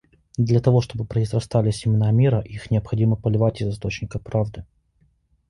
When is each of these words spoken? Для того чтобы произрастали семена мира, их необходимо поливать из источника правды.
Для 0.39 0.61
того 0.61 0.81
чтобы 0.81 1.05
произрастали 1.05 1.69
семена 1.69 2.09
мира, 2.09 2.39
их 2.41 2.71
необходимо 2.71 3.15
поливать 3.15 3.61
из 3.61 3.67
источника 3.67 4.17
правды. 4.17 4.65